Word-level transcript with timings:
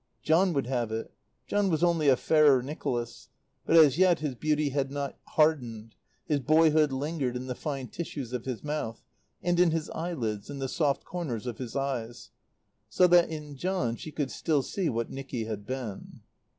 John 0.23 0.51
would 0.53 0.65
have 0.65 0.91
it. 0.91 1.11
John 1.45 1.69
was 1.69 1.83
only 1.83 2.07
a 2.07 2.15
fairer 2.17 2.63
Nicholas; 2.63 3.29
but 3.67 3.75
as 3.75 3.99
yet 3.99 4.17
his 4.17 4.33
beauty 4.33 4.69
had 4.69 4.89
not 4.89 5.19
hardened; 5.27 5.93
his 6.25 6.39
boyhood 6.39 6.91
lingered 6.91 7.35
in 7.35 7.45
the 7.45 7.53
fine 7.53 7.87
tissues 7.87 8.33
of 8.33 8.45
his 8.45 8.63
mouth, 8.63 9.03
and 9.43 9.59
in 9.59 9.69
his 9.69 9.91
eyelids 9.91 10.49
and 10.49 10.59
the 10.59 10.67
soft 10.67 11.05
corners 11.05 11.45
of 11.45 11.59
his 11.59 11.75
eyes; 11.75 12.31
so 12.89 13.05
that 13.05 13.29
in 13.29 13.55
John 13.55 13.95
she 13.95 14.11
could 14.11 14.31
still 14.31 14.63
see 14.63 14.89
what 14.89 15.11
Nicky 15.11 15.45
had 15.45 15.67
been. 15.67 16.21